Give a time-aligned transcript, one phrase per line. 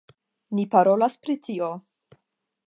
[0.59, 1.69] Ni parolas pri tio.